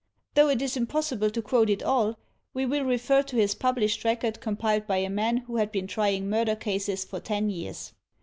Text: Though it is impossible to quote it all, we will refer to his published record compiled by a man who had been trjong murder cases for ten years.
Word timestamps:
Though 0.33 0.49
it 0.49 0.63
is 0.63 0.75
impossible 0.75 1.29
to 1.29 1.41
quote 1.43 1.69
it 1.69 1.83
all, 1.83 2.17
we 2.55 2.65
will 2.65 2.83
refer 2.83 3.21
to 3.21 3.35
his 3.35 3.53
published 3.53 4.03
record 4.03 4.39
compiled 4.41 4.87
by 4.87 4.97
a 4.97 5.11
man 5.11 5.37
who 5.45 5.57
had 5.57 5.71
been 5.71 5.85
trjong 5.85 6.23
murder 6.23 6.55
cases 6.55 7.05
for 7.05 7.19
ten 7.19 7.51
years. 7.51 7.93